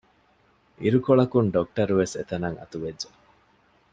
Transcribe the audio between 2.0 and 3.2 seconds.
އެތަނަށް އަތުވެއްޖެ